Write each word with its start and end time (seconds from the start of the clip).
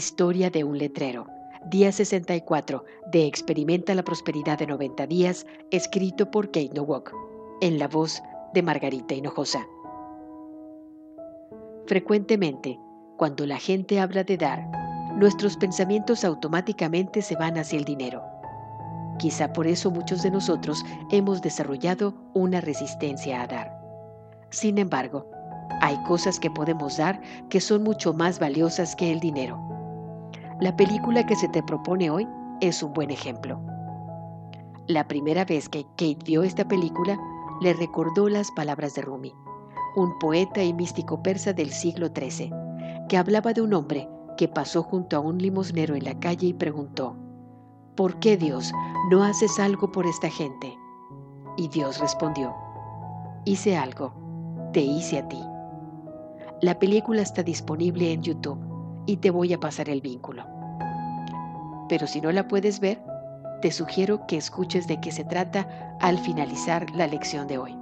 Historia 0.00 0.48
de 0.48 0.64
un 0.64 0.78
letrero. 0.78 1.26
Día 1.66 1.92
64 1.92 2.86
de 3.12 3.26
Experimenta 3.26 3.94
la 3.94 4.02
Prosperidad 4.02 4.58
de 4.58 4.66
90 4.66 5.06
días, 5.06 5.46
escrito 5.70 6.30
por 6.30 6.46
Kate 6.46 6.70
Nowak, 6.74 7.12
en 7.60 7.78
la 7.78 7.86
voz 7.86 8.22
de 8.54 8.62
Margarita 8.62 9.12
Hinojosa. 9.12 9.68
Frecuentemente, 11.84 12.80
cuando 13.18 13.44
la 13.44 13.58
gente 13.58 14.00
habla 14.00 14.24
de 14.24 14.38
dar, 14.38 14.66
nuestros 15.16 15.58
pensamientos 15.58 16.24
automáticamente 16.24 17.20
se 17.20 17.36
van 17.36 17.58
hacia 17.58 17.78
el 17.78 17.84
dinero. 17.84 18.22
Quizá 19.18 19.52
por 19.52 19.66
eso 19.66 19.90
muchos 19.90 20.22
de 20.22 20.30
nosotros 20.30 20.82
hemos 21.10 21.42
desarrollado 21.42 22.14
una 22.32 22.62
resistencia 22.62 23.42
a 23.42 23.46
dar. 23.46 23.78
Sin 24.48 24.78
embargo, 24.78 25.30
hay 25.82 26.02
cosas 26.04 26.40
que 26.40 26.50
podemos 26.50 26.96
dar 26.96 27.20
que 27.50 27.60
son 27.60 27.82
mucho 27.82 28.14
más 28.14 28.38
valiosas 28.38 28.96
que 28.96 29.12
el 29.12 29.20
dinero. 29.20 29.70
La 30.60 30.76
película 30.76 31.24
que 31.24 31.36
se 31.36 31.48
te 31.48 31.62
propone 31.62 32.10
hoy 32.10 32.28
es 32.60 32.82
un 32.82 32.92
buen 32.92 33.10
ejemplo. 33.10 33.58
La 34.88 35.08
primera 35.08 35.46
vez 35.46 35.70
que 35.70 35.84
Kate 35.96 36.18
vio 36.26 36.42
esta 36.42 36.68
película, 36.68 37.18
le 37.62 37.72
recordó 37.72 38.28
las 38.28 38.50
palabras 38.50 38.94
de 38.94 39.00
Rumi, 39.00 39.32
un 39.96 40.18
poeta 40.18 40.62
y 40.62 40.74
místico 40.74 41.22
persa 41.22 41.54
del 41.54 41.70
siglo 41.70 42.08
XIII, 42.08 42.52
que 43.08 43.16
hablaba 43.16 43.54
de 43.54 43.62
un 43.62 43.72
hombre 43.72 44.06
que 44.36 44.48
pasó 44.48 44.82
junto 44.82 45.16
a 45.16 45.20
un 45.20 45.38
limosnero 45.38 45.94
en 45.94 46.04
la 46.04 46.20
calle 46.20 46.48
y 46.48 46.52
preguntó, 46.52 47.16
¿por 47.96 48.18
qué 48.20 48.36
Dios 48.36 48.70
no 49.10 49.24
haces 49.24 49.58
algo 49.58 49.90
por 49.90 50.04
esta 50.04 50.28
gente? 50.28 50.76
Y 51.56 51.68
Dios 51.68 52.00
respondió, 52.00 52.54
hice 53.46 53.78
algo, 53.78 54.12
te 54.74 54.80
hice 54.80 55.20
a 55.20 55.26
ti. 55.26 55.40
La 56.60 56.78
película 56.78 57.22
está 57.22 57.42
disponible 57.42 58.12
en 58.12 58.20
YouTube 58.20 58.69
y 59.06 59.18
te 59.18 59.30
voy 59.30 59.52
a 59.52 59.60
pasar 59.60 59.88
el 59.88 60.00
vínculo. 60.00 60.44
Pero 61.88 62.06
si 62.06 62.20
no 62.20 62.30
la 62.32 62.46
puedes 62.46 62.80
ver, 62.80 63.02
te 63.60 63.70
sugiero 63.70 64.26
que 64.26 64.36
escuches 64.36 64.86
de 64.86 65.00
qué 65.00 65.12
se 65.12 65.24
trata 65.24 65.96
al 66.00 66.18
finalizar 66.18 66.88
la 66.90 67.06
lección 67.06 67.46
de 67.46 67.58
hoy. 67.58 67.76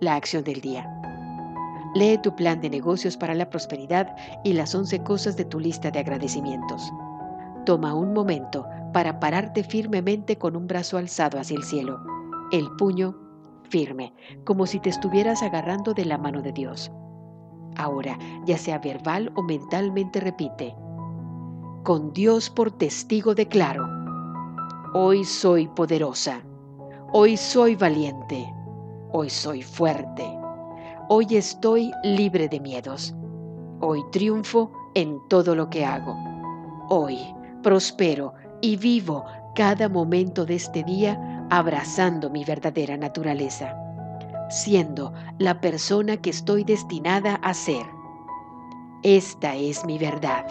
La 0.00 0.14
acción 0.16 0.44
del 0.44 0.60
día. 0.60 0.90
Lee 1.94 2.18
tu 2.18 2.34
plan 2.34 2.60
de 2.60 2.70
negocios 2.70 3.16
para 3.16 3.34
la 3.34 3.48
prosperidad 3.48 4.14
y 4.42 4.52
las 4.52 4.74
11 4.74 5.02
cosas 5.02 5.36
de 5.36 5.44
tu 5.44 5.60
lista 5.60 5.90
de 5.90 6.00
agradecimientos. 6.00 6.92
Toma 7.64 7.94
un 7.94 8.12
momento 8.12 8.66
para 8.92 9.18
pararte 9.20 9.64
firmemente 9.64 10.36
con 10.36 10.56
un 10.56 10.66
brazo 10.66 10.98
alzado 10.98 11.38
hacia 11.38 11.56
el 11.56 11.64
cielo, 11.64 12.00
el 12.52 12.68
puño 12.76 13.16
firme, 13.70 14.12
como 14.44 14.66
si 14.66 14.78
te 14.78 14.90
estuvieras 14.90 15.42
agarrando 15.42 15.94
de 15.94 16.04
la 16.04 16.18
mano 16.18 16.42
de 16.42 16.52
Dios. 16.52 16.92
Ahora, 17.76 18.18
ya 18.44 18.56
sea 18.56 18.78
verbal 18.78 19.32
o 19.34 19.42
mentalmente, 19.42 20.20
repite, 20.20 20.74
con 21.82 22.12
Dios 22.12 22.48
por 22.48 22.70
testigo 22.70 23.34
declaro, 23.34 23.86
hoy 24.94 25.24
soy 25.24 25.68
poderosa, 25.68 26.40
hoy 27.12 27.36
soy 27.36 27.74
valiente, 27.74 28.46
hoy 29.12 29.28
soy 29.28 29.62
fuerte, 29.62 30.24
hoy 31.08 31.26
estoy 31.36 31.90
libre 32.02 32.48
de 32.48 32.60
miedos, 32.60 33.14
hoy 33.80 34.02
triunfo 34.12 34.70
en 34.94 35.18
todo 35.28 35.54
lo 35.54 35.68
que 35.68 35.84
hago, 35.84 36.16
hoy 36.88 37.18
prospero 37.62 38.34
y 38.60 38.76
vivo 38.76 39.24
cada 39.54 39.88
momento 39.88 40.46
de 40.46 40.54
este 40.54 40.82
día 40.84 41.46
abrazando 41.50 42.30
mi 42.30 42.44
verdadera 42.44 42.96
naturaleza 42.96 43.83
siendo 44.50 45.12
la 45.38 45.60
persona 45.60 46.16
que 46.16 46.30
estoy 46.30 46.64
destinada 46.64 47.36
a 47.36 47.54
ser. 47.54 47.86
Esta 49.02 49.54
es 49.54 49.84
mi 49.84 49.98
verdad. 49.98 50.46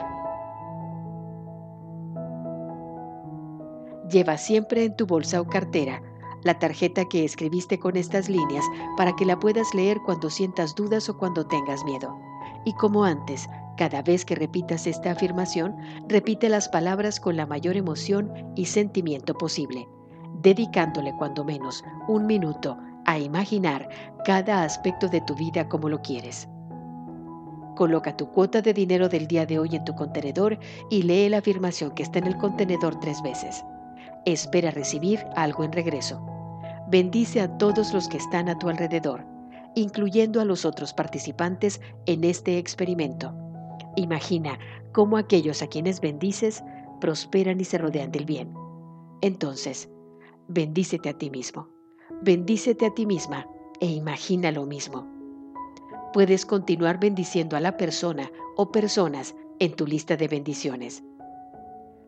Lleva 4.10 4.38
siempre 4.38 4.86
en 4.86 4.96
tu 4.96 5.08
bolsa 5.08 5.42
o 5.42 5.48
cartera 5.48 6.02
la 6.44 6.60
tarjeta 6.60 7.06
que 7.06 7.24
escribiste 7.24 7.80
con 7.80 7.96
estas 7.96 8.30
líneas 8.30 8.66
para 8.98 9.16
que 9.16 9.26
la 9.26 9.40
puedas 9.40 9.74
leer 9.74 10.00
cuando 10.06 10.30
sientas 10.30 10.76
dudas 10.76 11.10
o 11.10 11.18
cuando 11.18 11.46
tengas 11.48 11.84
miedo. 11.86 12.16
Y 12.66 12.74
como 12.74 13.06
antes, 13.06 13.48
cada 13.78 14.02
vez 14.02 14.26
que 14.26 14.36
repitas 14.36 14.86
esta 14.86 15.12
afirmación, 15.12 15.76
repite 16.08 16.50
las 16.50 16.70
palabras 16.70 17.20
con 17.20 17.38
la 17.38 17.46
mayor 17.46 17.78
emoción 17.78 18.32
y 18.56 18.66
sentimiento 18.66 19.34
posible, 19.34 19.88
dedicándole 20.42 21.14
cuando 21.18 21.44
menos 21.44 21.84
un 22.08 22.26
minuto 22.26 22.78
a 23.06 23.20
imaginar 23.20 23.90
cada 24.26 24.64
aspecto 24.64 25.08
de 25.08 25.22
tu 25.22 25.36
vida 25.36 25.68
como 25.68 25.90
lo 25.90 26.02
quieres. 26.02 26.48
Coloca 27.76 28.16
tu 28.16 28.30
cuota 28.30 28.62
de 28.62 28.74
dinero 28.74 29.10
del 29.10 29.28
día 29.28 29.46
de 29.46 29.58
hoy 29.58 29.76
en 29.76 29.84
tu 29.84 29.96
contenedor 29.96 30.60
y 30.90 31.04
lee 31.04 31.30
la 31.30 31.40
afirmación 31.40 31.92
que 31.92 32.04
está 32.04 32.20
en 32.20 32.28
el 32.28 32.38
contenedor 32.38 33.00
tres 33.00 33.22
veces. 33.24 33.64
Espera 34.26 34.72
recibir 34.72 35.26
algo 35.36 35.64
en 35.64 35.72
regreso. 35.72 36.24
Bendice 36.90 37.42
a 37.42 37.58
todos 37.58 37.94
los 37.94 38.08
que 38.08 38.18
están 38.18 38.48
a 38.48 38.60
tu 38.60 38.70
alrededor, 38.70 39.26
incluyendo 39.76 40.40
a 40.40 40.46
los 40.46 40.66
otros 40.66 40.94
participantes 40.94 41.82
en 42.06 42.24
este 42.24 42.60
experimento. 42.60 43.34
Imagina 43.96 44.60
cómo 44.92 45.18
aquellos 45.18 45.62
a 45.64 45.68
quienes 45.68 46.00
bendices 46.00 46.64
prosperan 47.02 47.60
y 47.60 47.66
se 47.66 47.80
rodean 47.80 48.12
del 48.12 48.26
bien. 48.26 48.54
Entonces, 49.22 49.90
bendícete 50.48 51.10
a 51.10 51.18
ti 51.18 51.32
mismo 51.32 51.74
bendícete 52.22 52.86
a 52.86 52.94
ti 52.94 53.06
misma 53.06 53.48
e 53.80 53.88
imagina 53.88 54.52
lo 54.52 54.66
mismo. 54.66 55.08
Puedes 56.14 56.46
continuar 56.46 57.00
bendiciendo 57.00 57.58
a 57.58 57.60
la 57.60 57.76
persona 57.76 58.32
o 58.56 58.72
personas 58.72 59.36
en 59.60 59.76
tu 59.76 59.86
lista 59.86 60.16
de 60.16 60.28
bendiciones. 60.28 61.04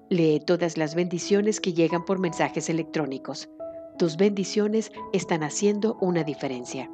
Lee 0.09 0.39
todas 0.39 0.77
las 0.77 0.93
bendiciones 0.95 1.59
que 1.59 1.73
llegan 1.73 2.05
por 2.05 2.19
mensajes 2.19 2.69
electrónicos. 2.69 3.49
Tus 3.97 4.17
bendiciones 4.17 4.91
están 5.11 5.43
haciendo 5.43 5.97
una 5.99 6.23
diferencia. 6.23 6.89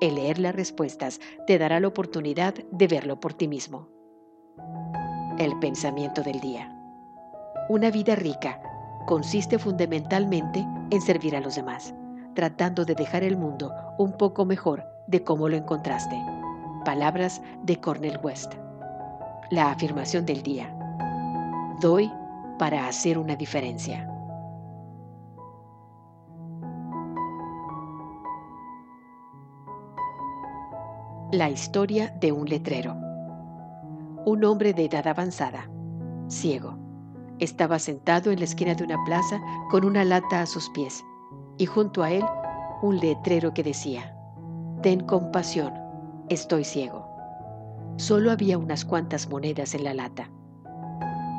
El 0.00 0.16
leer 0.16 0.40
las 0.40 0.54
respuestas 0.54 1.20
te 1.46 1.58
dará 1.58 1.78
la 1.78 1.88
oportunidad 1.88 2.54
de 2.72 2.88
verlo 2.88 3.20
por 3.20 3.34
ti 3.34 3.46
mismo. 3.46 3.88
El 5.38 5.58
pensamiento 5.60 6.22
del 6.22 6.40
día. 6.40 6.76
Una 7.68 7.90
vida 7.90 8.16
rica 8.16 8.60
consiste 9.06 9.58
fundamentalmente 9.58 10.66
en 10.90 11.00
servir 11.00 11.36
a 11.36 11.40
los 11.40 11.54
demás 11.54 11.94
tratando 12.34 12.84
de 12.84 12.94
dejar 12.94 13.22
el 13.22 13.36
mundo 13.36 13.72
un 13.98 14.12
poco 14.12 14.44
mejor 14.44 14.84
de 15.06 15.22
cómo 15.22 15.48
lo 15.48 15.56
encontraste. 15.56 16.16
Palabras 16.84 17.42
de 17.62 17.80
Cornel 17.80 18.18
West. 18.22 18.54
La 19.50 19.70
afirmación 19.70 20.24
del 20.26 20.42
día. 20.42 20.74
Doy 21.80 22.10
para 22.58 22.86
hacer 22.86 23.18
una 23.18 23.36
diferencia. 23.36 24.08
La 31.32 31.48
historia 31.48 32.10
de 32.20 32.30
un 32.32 32.48
letrero. 32.48 32.94
Un 34.24 34.44
hombre 34.44 34.74
de 34.74 34.84
edad 34.84 35.06
avanzada, 35.06 35.68
ciego, 36.28 36.78
estaba 37.38 37.78
sentado 37.78 38.30
en 38.30 38.38
la 38.38 38.44
esquina 38.44 38.74
de 38.74 38.84
una 38.84 39.02
plaza 39.04 39.40
con 39.70 39.84
una 39.84 40.04
lata 40.04 40.42
a 40.42 40.46
sus 40.46 40.68
pies 40.70 41.02
y 41.58 41.66
junto 41.66 42.02
a 42.02 42.10
él 42.10 42.24
un 42.82 42.98
letrero 42.98 43.54
que 43.54 43.62
decía, 43.62 44.16
Ten 44.82 45.00
compasión, 45.00 45.72
estoy 46.28 46.64
ciego. 46.64 47.06
Solo 47.96 48.32
había 48.32 48.58
unas 48.58 48.84
cuantas 48.84 49.28
monedas 49.28 49.74
en 49.74 49.84
la 49.84 49.94
lata. 49.94 50.28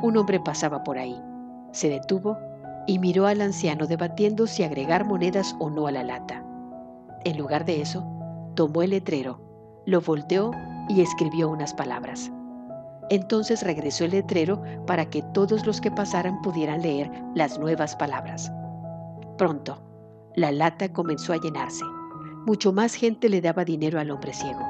Un 0.02 0.16
hombre 0.16 0.40
pasaba 0.40 0.82
por 0.82 0.98
ahí, 0.98 1.20
se 1.72 1.88
detuvo 1.88 2.38
y 2.86 2.98
miró 2.98 3.26
al 3.26 3.40
anciano 3.40 3.86
debatiendo 3.86 4.46
si 4.46 4.62
agregar 4.62 5.04
monedas 5.04 5.54
o 5.58 5.68
no 5.68 5.86
a 5.86 5.92
la 5.92 6.04
lata. 6.04 6.44
En 7.24 7.38
lugar 7.38 7.64
de 7.64 7.80
eso, 7.80 8.04
tomó 8.54 8.82
el 8.82 8.90
letrero, 8.90 9.40
lo 9.86 10.00
volteó 10.00 10.52
y 10.88 11.00
escribió 11.00 11.50
unas 11.50 11.74
palabras. 11.74 12.30
Entonces 13.10 13.62
regresó 13.62 14.04
el 14.04 14.12
letrero 14.12 14.62
para 14.86 15.06
que 15.06 15.22
todos 15.34 15.66
los 15.66 15.80
que 15.80 15.90
pasaran 15.90 16.40
pudieran 16.42 16.82
leer 16.82 17.10
las 17.34 17.58
nuevas 17.58 17.96
palabras. 17.96 18.50
Pronto, 19.36 19.78
la 20.36 20.50
lata 20.50 20.92
comenzó 20.92 21.32
a 21.32 21.40
llenarse. 21.40 21.84
Mucho 22.46 22.72
más 22.72 22.94
gente 22.94 23.28
le 23.28 23.40
daba 23.40 23.64
dinero 23.64 24.00
al 24.00 24.10
hombre 24.10 24.34
ciego. 24.34 24.60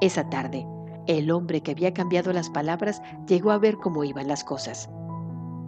Esa 0.00 0.28
tarde, 0.28 0.66
el 1.06 1.30
hombre 1.30 1.62
que 1.62 1.72
había 1.72 1.94
cambiado 1.94 2.32
las 2.32 2.50
palabras 2.50 3.02
llegó 3.28 3.50
a 3.50 3.58
ver 3.58 3.76
cómo 3.76 4.04
iban 4.04 4.28
las 4.28 4.42
cosas. 4.42 4.88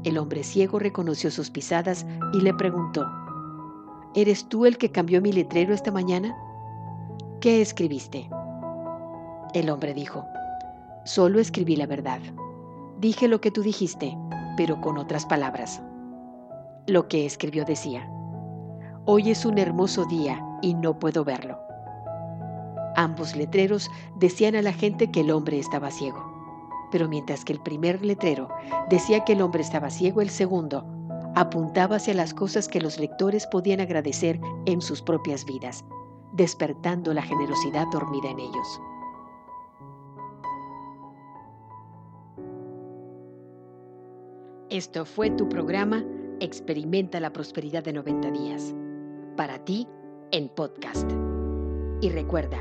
El 0.05 0.19
hombre 0.19 0.43
ciego 0.43 0.79
reconoció 0.79 1.31
sus 1.31 1.51
pisadas 1.51 2.07
y 2.33 2.41
le 2.41 2.55
preguntó, 2.55 3.07
¿Eres 4.15 4.49
tú 4.49 4.65
el 4.67 4.79
que 4.79 4.91
cambió 4.91 5.21
mi 5.21 5.33
letrero 5.33 5.75
esta 5.75 5.93
mañana? 5.93 6.35
¿Qué 7.41 7.61
escribiste? 7.61 8.29
El 9.55 9.71
hombre 9.71 9.95
dijo, 9.95 10.25
solo 11.05 11.39
escribí 11.39 11.77
la 11.77 11.87
verdad. 11.87 12.21
Dije 12.99 13.29
lo 13.29 13.41
que 13.41 13.51
tú 13.51 13.63
dijiste, 13.63 14.17
pero 14.57 14.81
con 14.81 14.99
otras 14.99 15.25
palabras. 15.27 15.81
Lo 16.87 17.07
que 17.07 17.27
escribió 17.27 17.65
decía, 17.65 18.11
hoy 19.11 19.31
es 19.31 19.47
un 19.47 19.57
hermoso 19.57 20.05
día 20.05 20.39
y 20.61 20.75
no 20.75 20.99
puedo 20.99 21.25
verlo. 21.25 21.59
Ambos 22.95 23.35
letreros 23.35 23.91
decían 24.17 24.55
a 24.55 24.61
la 24.61 24.75
gente 24.75 25.11
que 25.11 25.23
el 25.23 25.31
hombre 25.31 25.59
estaba 25.59 25.91
ciego, 25.91 26.23
pero 26.93 27.09
mientras 27.09 27.43
que 27.43 27.55
el 27.55 27.61
primer 27.61 28.05
letrero 28.05 28.51
decía 28.91 29.25
que 29.25 29.33
el 29.33 29.41
hombre 29.41 29.63
estaba 29.63 29.89
ciego, 29.89 30.21
el 30.21 30.29
segundo 30.29 30.85
apuntaba 31.37 31.97
hacia 31.97 32.13
las 32.13 32.35
cosas 32.35 32.69
que 32.69 32.83
los 32.83 32.99
lectores 32.99 33.47
podían 33.47 33.81
agradecer 33.81 34.39
en 34.67 34.83
sus 34.83 35.01
propias 35.01 35.47
vidas, 35.47 35.87
despertando 36.35 37.15
la 37.15 37.23
generosidad 37.23 37.87
dormida 37.91 38.29
en 38.29 38.41
ellos. 38.41 38.81
Esto 44.69 45.07
fue 45.07 45.31
tu 45.31 45.49
programa 45.49 46.05
Experimenta 46.41 47.21
la 47.21 47.33
Prosperidad 47.33 47.83
de 47.83 47.95
90 47.95 48.31
días. 48.33 48.75
Para 49.39 49.65
ti, 49.65 49.87
en 50.33 50.49
podcast. 50.49 51.09
Y 52.01 52.11
recuerda, 52.11 52.59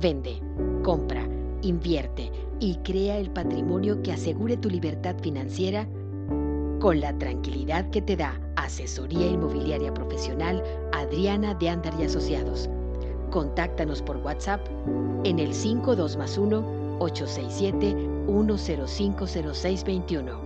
vende, 0.00 0.40
compra, 0.82 1.28
invierte 1.60 2.32
y 2.58 2.76
crea 2.76 3.18
el 3.18 3.30
patrimonio 3.30 4.02
que 4.02 4.12
asegure 4.12 4.56
tu 4.56 4.70
libertad 4.70 5.14
financiera 5.20 5.86
con 6.80 7.00
la 7.00 7.12
tranquilidad 7.18 7.90
que 7.90 8.00
te 8.00 8.16
da 8.16 8.40
Asesoría 8.56 9.26
Inmobiliaria 9.26 9.92
Profesional 9.92 10.64
Adriana 10.94 11.52
de 11.52 11.68
Andar 11.68 11.92
y 12.00 12.04
Asociados. 12.04 12.70
Contáctanos 13.30 14.00
por 14.00 14.16
WhatsApp 14.16 14.66
en 15.24 15.38
el 15.38 15.52
52 15.52 16.16
867 16.16 17.94
1050621 18.26 20.45